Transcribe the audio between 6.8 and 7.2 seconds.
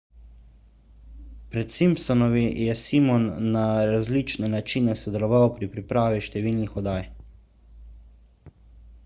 oddaj